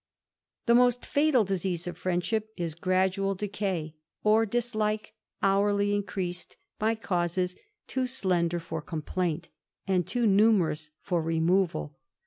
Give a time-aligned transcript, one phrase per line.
[0.63, 3.93] «5 The most fatal disease of friendship is gradual decay,
[4.23, 9.49] or dislike hourly increased by causes too slender for complaint,
[9.85, 11.99] and too numerous for removal.